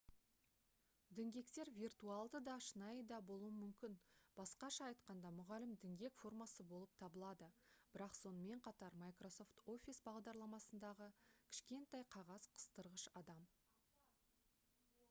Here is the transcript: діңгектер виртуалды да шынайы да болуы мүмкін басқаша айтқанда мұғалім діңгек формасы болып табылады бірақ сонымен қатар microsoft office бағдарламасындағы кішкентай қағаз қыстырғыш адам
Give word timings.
діңгектер 1.17 1.69
виртуалды 1.81 2.39
да 2.47 2.55
шынайы 2.67 3.03
да 3.11 3.19
болуы 3.31 3.49
мүмкін 3.57 3.97
басқаша 4.39 4.87
айтқанда 4.93 5.33
мұғалім 5.41 5.75
діңгек 5.85 6.17
формасы 6.23 6.65
болып 6.73 6.97
табылады 7.03 7.51
бірақ 7.97 8.17
сонымен 8.23 8.65
қатар 8.71 8.97
microsoft 9.05 9.63
office 9.77 10.03
бағдарламасындағы 10.11 11.11
кішкентай 11.51 12.09
қағаз 12.19 12.51
қыстырғыш 12.57 13.09
адам 13.25 13.45